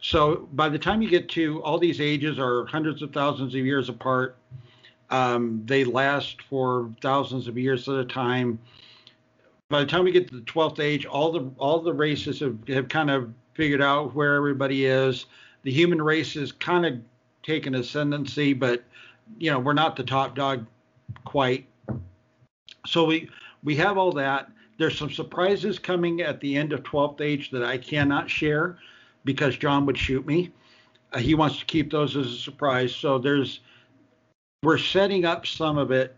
[0.00, 3.64] So by the time you get to all these ages are hundreds of thousands of
[3.64, 4.36] years apart.
[5.10, 8.58] Um, they last for thousands of years at a time.
[9.70, 12.56] By the time we get to the 12th age, all the all the races have,
[12.68, 15.26] have kind of figured out where everybody is.
[15.62, 17.00] The human race has kind of
[17.42, 18.84] taken ascendancy, but
[19.38, 20.66] you know we're not the top dog
[21.24, 21.66] quite.
[22.86, 23.28] So we
[23.64, 24.50] we have all that.
[24.78, 28.78] There's some surprises coming at the end of 12th age that I cannot share
[29.24, 30.52] because John would shoot me.
[31.12, 32.94] Uh, he wants to keep those as a surprise.
[32.94, 33.60] So there's
[34.62, 36.16] we're setting up some of it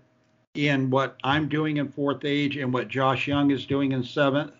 [0.54, 4.52] in what I'm doing in fourth age and what Josh Young is doing in seventh.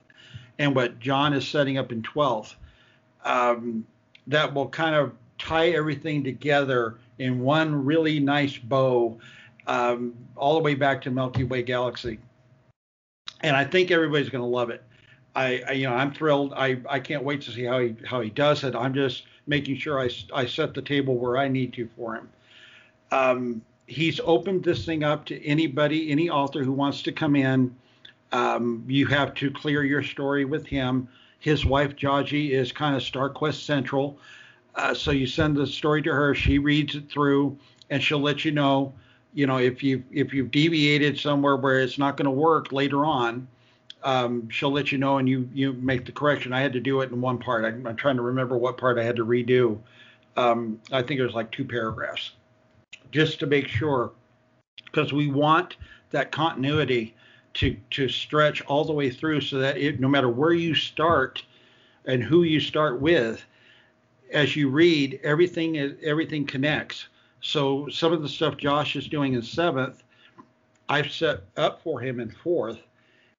[0.59, 2.55] and what John is setting up in 12th.
[3.25, 3.87] Um,
[4.27, 9.19] that will kind of tie everything together in one really nice bow,
[9.67, 12.19] um, all the way back to Milky Way galaxy.
[13.41, 14.85] And I think everybody's going to love it.
[15.35, 16.53] I, I, you know, I'm thrilled.
[16.55, 18.75] I, I can't wait to see how he how he does it.
[18.75, 22.29] I'm just making sure I, I set the table where I need to for him.
[23.13, 27.75] Um, he's opened this thing up to anybody, any author who wants to come in.
[28.33, 31.09] Um, you have to clear your story with him.
[31.41, 34.19] His wife Jaji is kind of StarQuest Central,
[34.75, 36.35] uh, so you send the story to her.
[36.35, 38.93] She reads it through, and she'll let you know,
[39.35, 43.05] you know, if you if you've deviated somewhere where it's not going to work later
[43.05, 43.49] on.
[44.03, 46.53] Um, she'll let you know, and you you make the correction.
[46.53, 47.65] I had to do it in one part.
[47.65, 49.79] I, am trying to remember what part I had to redo.
[50.37, 52.33] Um, I think it was like two paragraphs,
[53.11, 54.13] just to make sure,
[54.87, 55.77] because we want
[56.11, 57.15] that continuity
[57.55, 61.45] to to stretch all the way through, so that it, no matter where you start
[62.07, 63.45] and who you start with,
[64.33, 67.09] as you read, everything everything connects.
[67.43, 70.03] So some of the stuff Josh is doing in seventh,
[70.89, 72.81] I've set up for him in fourth,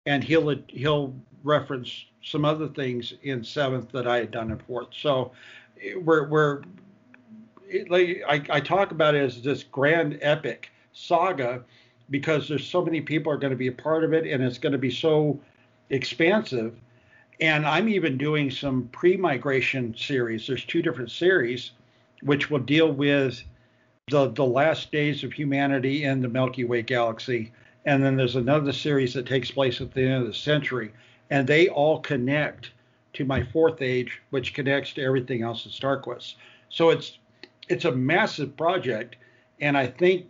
[0.06, 4.90] and he'll he'll reference some other things in seventh that I had done in fourth.
[4.92, 5.32] So
[5.98, 6.62] we're we're
[7.68, 11.64] it, like I, I talk about it as this grand epic saga
[12.10, 14.58] because there's so many people are going to be a part of it and it's
[14.58, 15.40] going to be so
[15.90, 16.76] expansive
[17.42, 20.46] and I'm even doing some pre-migration series.
[20.46, 21.72] There's two different series,
[22.22, 23.44] which will deal with
[24.10, 27.52] the the last days of humanity in the Milky Way galaxy,
[27.86, 30.91] and then there's another series that takes place at the end of the century,
[31.30, 32.72] and they all connect
[33.13, 36.36] to my fourth age, which connects to everything else in StarQuest.
[36.70, 37.17] So it's
[37.70, 39.15] it's a massive project,
[39.60, 40.28] and I think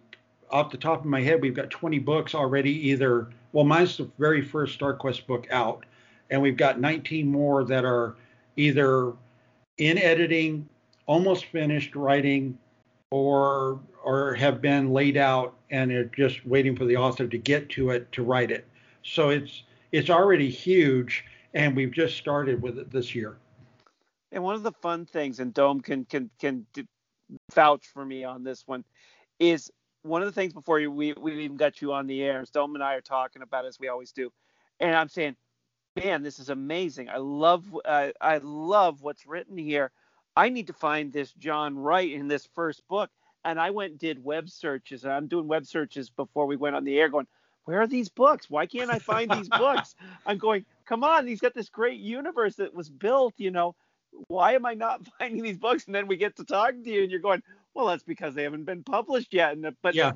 [0.49, 2.89] off the top of my head, we've got 20 books already.
[2.89, 5.85] Either well, mine's the very first StarQuest book out
[6.31, 8.15] and we've got 19 more that are
[8.55, 9.13] either
[9.77, 10.67] in editing,
[11.05, 12.57] almost finished writing,
[13.11, 17.69] or or have been laid out and are just waiting for the author to get
[17.69, 18.67] to it to write it.
[19.03, 23.37] So it's it's already huge, and we've just started with it this year.
[24.31, 26.65] And one of the fun things, and Dome can can can
[27.53, 28.83] vouch for me on this one,
[29.39, 29.69] is
[30.03, 32.43] one of the things before we we even got you on the air.
[32.51, 34.31] Dome and I are talking about as we always do,
[34.79, 35.35] and I'm saying
[35.95, 37.09] man, this is amazing.
[37.09, 39.91] I love uh, I love what's written here.
[40.35, 43.09] I need to find this John Wright in this first book.
[43.43, 45.03] And I went and did web searches.
[45.03, 47.27] And I'm doing web searches before we went on the air, going,
[47.65, 48.49] where are these books?
[48.49, 49.95] Why can't I find these books?
[50.25, 53.75] I'm going, come on, he's got this great universe that was built, you know.
[54.27, 55.85] Why am I not finding these books?
[55.85, 57.41] And then we get to talking to you, and you're going,
[57.73, 59.53] well, that's because they haven't been published yet.
[59.53, 60.13] And but yeah.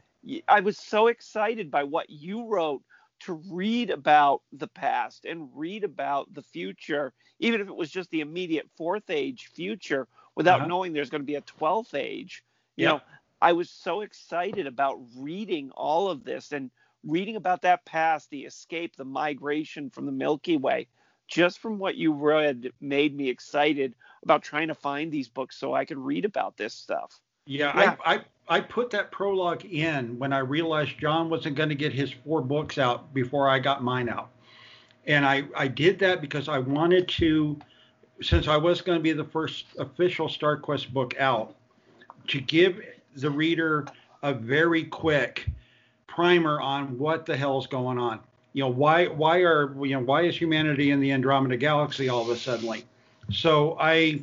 [0.47, 2.81] I was so excited by what you wrote
[3.21, 8.09] to read about the past and read about the future, even if it was just
[8.09, 10.67] the immediate fourth age future, without uh-huh.
[10.67, 12.43] knowing there's going to be a 12th age.
[12.75, 12.91] You yeah.
[12.91, 13.01] know,
[13.41, 16.71] I was so excited about reading all of this and
[17.05, 20.87] reading about that past, the escape, the migration from the Milky Way.
[21.27, 25.73] Just from what you read, made me excited about trying to find these books so
[25.73, 27.19] I could read about this stuff.
[27.45, 27.95] Yeah, yeah.
[28.05, 31.93] I, I I put that prologue in when I realized John wasn't going to get
[31.93, 34.29] his four books out before I got mine out.
[35.07, 37.57] And I, I did that because I wanted to,
[38.21, 41.55] since I was going to be the first official StarQuest book out,
[42.27, 42.81] to give
[43.15, 43.85] the reader
[44.23, 45.47] a very quick
[46.07, 48.19] primer on what the hell's going on.
[48.53, 52.21] You know, why why are you know why is humanity in the Andromeda galaxy all
[52.21, 52.83] of a sudden?
[53.31, 54.21] So I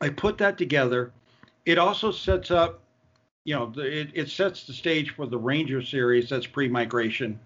[0.00, 1.12] I put that together.
[1.66, 2.80] It also sets up
[3.44, 7.38] you know, it, it sets the stage for the Ranger series that's pre-migration,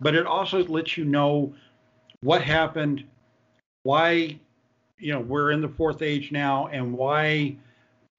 [0.00, 1.54] but it also lets you know
[2.22, 3.04] what happened,
[3.82, 4.38] why,
[4.98, 7.56] you know, we're in the fourth age now, and why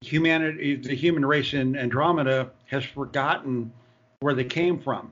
[0.01, 3.71] humanity, the human race in Andromeda, has forgotten
[4.19, 5.12] where they came from.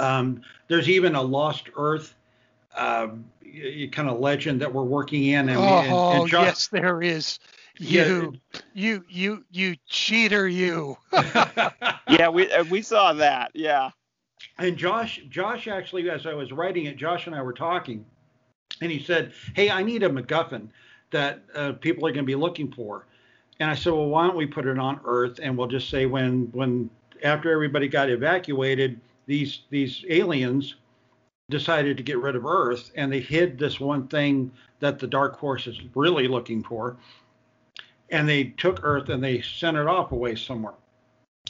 [0.00, 2.16] Um, there's even a lost Earth
[2.76, 3.08] uh,
[3.92, 5.48] kind of legend that we're working in.
[5.48, 7.38] And, oh, and, and Josh, yes, there is.
[7.78, 8.34] You,
[8.72, 10.96] you, you, you cheater, you.
[11.12, 13.50] yeah, we uh, we saw that.
[13.54, 13.90] Yeah.
[14.58, 18.04] And Josh, Josh actually, as I was writing it, Josh and I were talking,
[18.80, 20.68] and he said, "Hey, I need a MacGuffin
[21.10, 23.06] that uh, people are going to be looking for."
[23.58, 26.06] And I said, "Well, why don't we put it on Earth, and we'll just say
[26.06, 26.90] when when
[27.24, 30.76] after everybody got evacuated, these these aliens
[31.50, 35.40] decided to get rid of Earth, and they hid this one thing that the Dark
[35.40, 36.96] Force is really looking for."
[38.10, 40.74] And they took Earth and they sent it off away somewhere.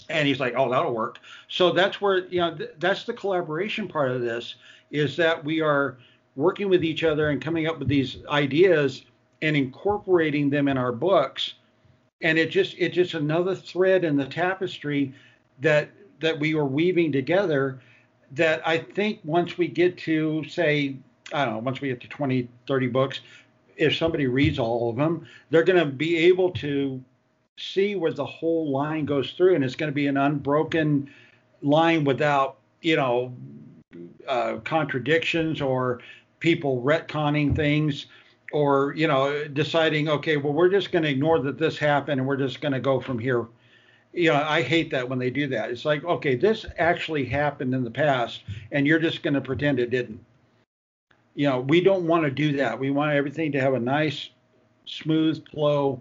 [0.09, 3.88] And he's like, "Oh, that'll work." So that's where you know th- that's the collaboration
[3.88, 4.57] part of this
[4.90, 5.96] is that we are
[6.36, 9.05] working with each other and coming up with these ideas
[9.42, 11.55] and incorporating them in our books.
[12.22, 15.14] And it just it's just another thread in the tapestry
[15.61, 15.90] that
[16.20, 17.80] that we were weaving together
[18.32, 20.96] that I think once we get to say
[21.32, 23.20] I don't know, once we get to 20, 30 books,
[23.77, 27.03] if somebody reads all of them, they're going to be able to
[27.57, 31.11] see where the whole line goes through, and it's going to be an unbroken
[31.62, 33.33] line without, you know,
[34.27, 36.01] uh, contradictions or
[36.41, 38.07] people retconning things
[38.53, 42.29] or you know deciding okay well we're just going to ignore that this happened and
[42.29, 43.47] we're just going to go from here.
[44.12, 45.70] You know i hate that when they do that.
[45.70, 49.81] It's like okay this actually happened in the past and you're just going to pretend
[49.81, 50.20] it didn't
[51.35, 54.30] you know we don't want to do that we want everything to have a nice
[54.87, 56.01] smooth flow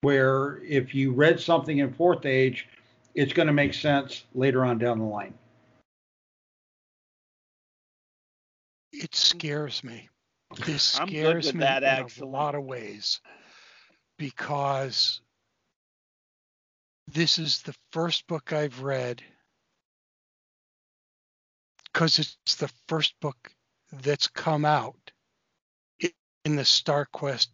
[0.00, 2.68] where if you read something in fourth age
[3.14, 5.34] it's going to make sense later on down the line
[8.92, 10.08] it scares me.
[10.66, 12.28] This scares me that, in actually.
[12.28, 13.20] a lot of ways
[14.18, 15.20] because
[17.08, 19.22] this is the first book I've read
[21.92, 23.36] because it's the first book
[23.92, 25.12] that's come out
[26.44, 27.48] in the StarQuest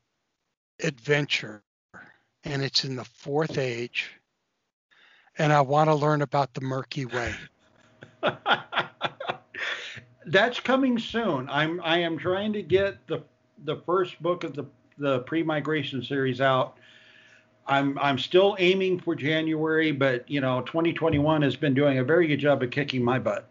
[0.82, 1.62] adventure
[2.45, 4.11] and it's in the fourth age
[5.39, 7.34] and I want to learn about the Murky Way.
[10.26, 11.49] That's coming soon.
[11.49, 13.22] I'm I am trying to get the
[13.64, 14.64] the first book of the
[14.99, 16.76] the pre-migration series out.
[17.66, 22.26] I'm I'm still aiming for January, but you know, 2021 has been doing a very
[22.26, 23.49] good job of kicking my butt.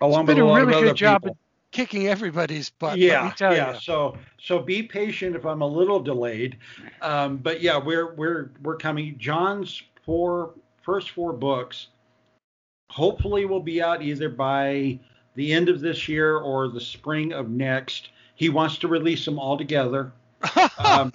[0.00, 1.36] Along It's been with a a really good other job of
[1.72, 2.98] kicking everybody's butt.
[2.98, 3.72] yeah, yeah.
[3.72, 3.80] you.
[3.80, 6.58] So so be patient if I'm a little delayed,
[7.00, 9.16] um, but yeah, we're we're we're coming.
[9.18, 11.88] John's four first four books,
[12.90, 15.00] hopefully, will be out either by
[15.34, 18.10] the end of this year or the spring of next.
[18.34, 20.12] He wants to release them all together,
[20.78, 21.10] um,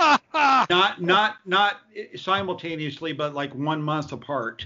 [0.69, 1.77] not not not
[2.15, 4.65] simultaneously, but like one month apart.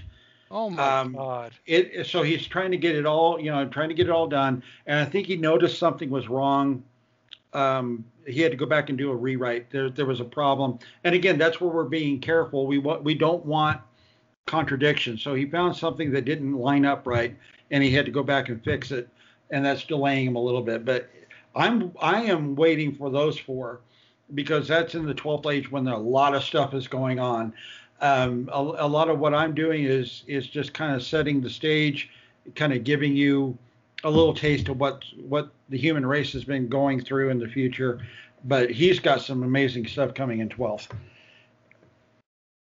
[0.52, 1.52] Oh my um, God.
[1.66, 4.28] It so he's trying to get it all, you know, trying to get it all
[4.28, 4.62] done.
[4.86, 6.84] And I think he noticed something was wrong.
[7.52, 9.70] Um, he had to go back and do a rewrite.
[9.70, 10.78] There there was a problem.
[11.04, 12.66] And again, that's where we're being careful.
[12.66, 13.80] We want we don't want
[14.46, 15.22] contradictions.
[15.22, 17.36] So he found something that didn't line up right,
[17.70, 19.08] and he had to go back and fix it.
[19.50, 20.84] And that's delaying him a little bit.
[20.84, 21.10] But
[21.54, 23.80] I'm I am waiting for those four
[24.34, 27.52] because that's in the 12th age when a lot of stuff is going on.
[28.02, 31.48] Um, a, a lot of what I'm doing is is just kind of setting the
[31.48, 32.10] stage,
[32.56, 33.56] kind of giving you
[34.04, 37.48] a little taste of what what the human race has been going through in the
[37.48, 38.00] future.
[38.44, 40.88] But he's got some amazing stuff coming in 12th.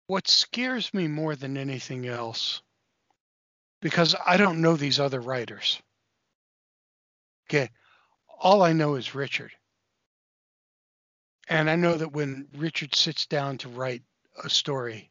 [0.05, 2.61] What scares me more than anything else,
[3.81, 5.81] because I don't know these other writers.
[7.49, 7.69] Okay.
[8.39, 9.51] All I know is Richard.
[11.47, 14.03] And I know that when Richard sits down to write
[14.43, 15.09] a story,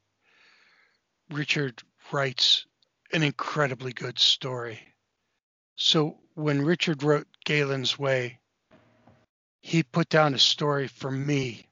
[1.32, 2.66] Richard writes
[3.12, 4.80] an incredibly good story.
[5.76, 8.38] So when Richard wrote Galen's Way,
[9.60, 11.68] he put down a story for me.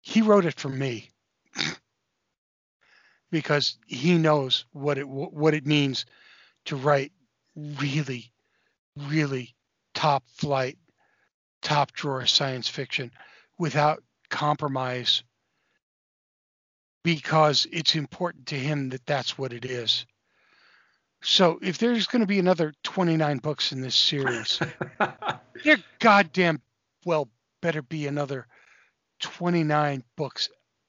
[0.00, 1.10] He wrote it for me
[3.30, 6.04] because he knows what it what it means
[6.66, 7.12] to write
[7.56, 8.32] really,
[8.96, 9.54] really
[9.94, 10.78] top flight,
[11.62, 13.12] top drawer science fiction
[13.58, 15.22] without compromise
[17.04, 20.06] because it's important to him that that's what it is.
[21.22, 24.60] So if there's going to be another 29 books in this series,
[25.64, 26.60] there goddamn
[27.06, 27.28] well
[27.62, 28.46] better be another
[29.20, 30.48] 29 books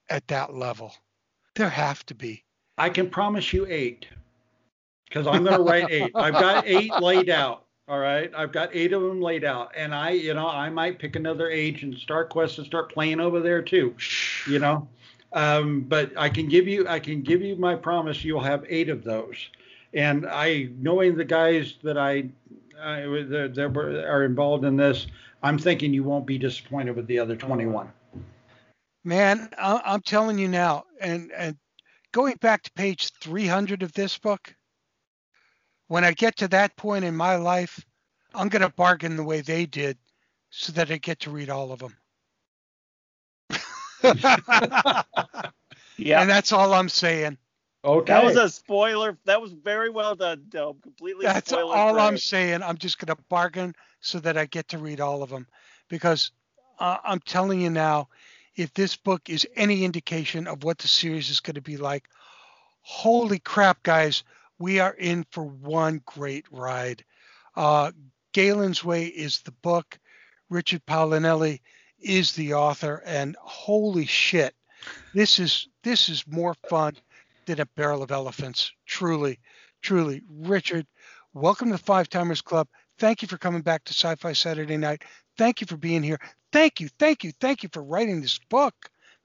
[0.10, 0.94] at that level.
[1.56, 2.44] There have to be.
[2.78, 4.08] I can promise you eight
[5.08, 6.12] because I'm going to write eight.
[6.16, 7.64] I've got eight laid out.
[7.88, 10.98] All right, I've got eight of them laid out, and I, you know, I might
[10.98, 13.96] pick another age and StarQuest and start playing over there too.
[14.50, 14.88] You know,
[15.36, 18.24] um, but I can give you, I can give you my promise.
[18.24, 19.36] You'll have eight of those,
[19.94, 22.30] and I, knowing the guys that I,
[22.82, 25.08] I that, that were, are involved in this,
[25.44, 27.92] I'm thinking you won't be disappointed with the other 21.
[29.04, 31.58] Man, I- I'm telling you now, and and
[32.14, 34.56] going back to page 300 of this book,
[35.88, 37.86] when I get to that point in my life,
[38.34, 39.98] I'm going to bargain the way they did,
[40.50, 41.96] so that I get to read all of them.
[45.98, 46.22] Yeah.
[46.22, 47.38] And that's all I'm saying.
[47.84, 48.14] Okay.
[48.14, 49.18] That was a spoiler.
[49.26, 50.80] That was very well done, Dome.
[50.82, 52.64] Completely That's spoiler all I'm saying.
[52.64, 55.48] I'm just going to bargain so that I get to read all of them
[55.88, 56.32] because
[56.80, 58.10] uh, I'm telling you now,
[58.56, 62.08] if this book is any indication of what the series is going to be like,
[62.82, 64.24] holy crap, guys,
[64.58, 67.04] we are in for one great ride.
[67.56, 67.92] Uh,
[68.34, 70.00] Galen's Way is the book.
[70.50, 71.60] Richard Paolinelli
[72.06, 74.54] is the author, and holy shit,
[75.14, 76.94] this is this is more fun
[77.48, 78.72] than a barrel of elephants.
[78.86, 79.40] Truly,
[79.82, 80.86] truly, Richard,
[81.34, 82.68] welcome to Five Timers Club.
[83.00, 85.04] Thank you for coming back to Sci-Fi Saturday Night.
[85.38, 86.20] Thank you for being here.
[86.54, 88.74] Thank you, thank you, thank you for writing this book.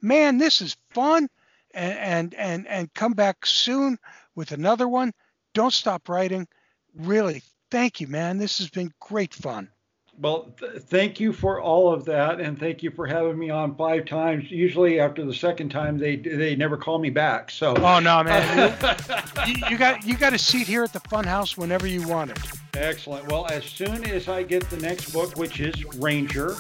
[0.01, 1.29] Man, this is fun,
[1.75, 3.99] and and and, and come back soon
[4.35, 5.13] with another one.
[5.53, 6.49] Don't stop writing.
[6.95, 8.39] Really, thank you, man.
[8.39, 9.69] This has been great fun.
[10.21, 13.75] Well, th- thank you for all of that, and thank you for having me on
[13.75, 14.51] five times.
[14.51, 17.51] Usually, after the second time, they they never call me back.
[17.51, 17.75] So.
[17.77, 18.77] Oh no, man!
[19.47, 22.39] you, you got you got a seat here at the Funhouse whenever you want it.
[22.75, 23.29] Excellent.
[23.29, 26.57] Well, as soon as I get the next book, which is Ranger,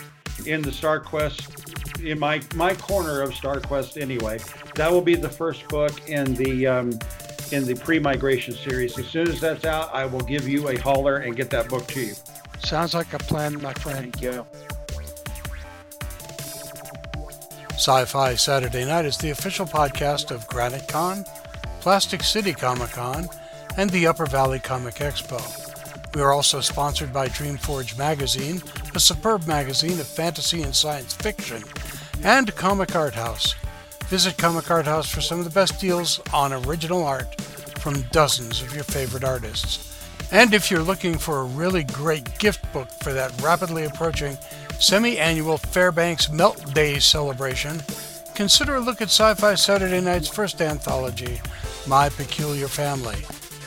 [0.47, 4.41] in the Star Quest, in my my corner of Star Quest anyway,
[4.75, 6.67] that will be the first book in the.
[6.67, 6.99] Um,
[7.53, 8.97] in the pre-migration series.
[8.97, 11.85] As soon as that's out, I will give you a holler and get that book
[11.89, 12.15] to you.
[12.63, 14.13] Sounds like a plan, my friend.
[14.13, 14.47] Thank you.
[17.73, 21.25] Sci Fi Saturday Night is the official podcast of Granite Con,
[21.81, 23.27] Plastic City Comic Con,
[23.77, 25.41] and the Upper Valley Comic Expo.
[26.15, 28.63] We are also sponsored by Dreamforge Magazine,
[28.95, 31.63] a superb magazine of fantasy and science fiction,
[32.23, 33.55] and Comic Art House.
[34.09, 37.41] Visit Comic Art House for some of the best deals on original art
[37.79, 39.90] from dozens of your favorite artists.
[40.33, 44.39] And if you're looking for a really great gift book for that rapidly approaching
[44.79, 47.83] semi annual Fairbanks Melt Day celebration,
[48.37, 51.41] consider a look at Sci Fi Saturday Night's first anthology,
[51.89, 53.17] My Peculiar Family,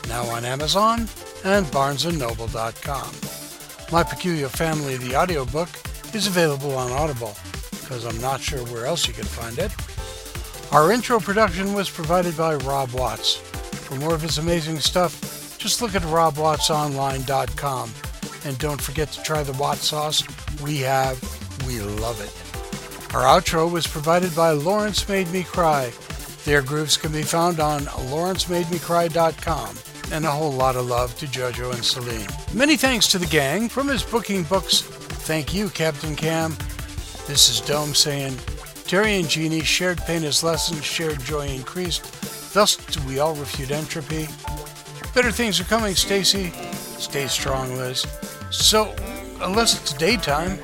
[0.08, 1.00] now on Amazon
[1.44, 3.92] and BarnesandNoble.com.
[3.92, 5.68] My Peculiar Family, the audiobook,
[6.14, 7.36] is available on Audible,
[7.72, 9.70] because I'm not sure where else you can find it.
[10.72, 13.36] Our intro production was provided by Rob Watts.
[13.36, 17.90] For more of his amazing stuff, just look at robwattsonline.com.
[18.44, 20.22] And don't forget to try the Watt sauce.
[20.60, 21.18] We have,
[21.66, 23.14] we love it.
[23.14, 25.90] Our outro was provided by Lawrence Made Me Cry.
[26.44, 27.80] Their grooves can be found on
[28.12, 29.78] lawrencemademecry.com.
[30.12, 32.28] And a whole lot of love to Jojo and Celine.
[32.52, 34.82] Many thanks to the gang from his booking books.
[34.82, 36.54] Thank you, Captain Cam.
[37.26, 38.36] This is Dome saying,
[38.86, 42.52] Terry and Jeannie shared pain as lessons, shared joy increased.
[42.52, 44.28] Thus do we all refute entropy.
[45.14, 46.50] Better things are coming, Stacy.
[46.98, 48.04] Stay strong, Liz.
[48.50, 48.92] So,
[49.40, 50.58] unless it's daytime,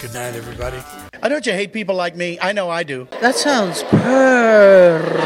[0.00, 0.78] good night, everybody.
[1.22, 2.38] I don't you hate people like me?
[2.40, 3.06] I know I do.
[3.20, 5.18] That sounds perfect.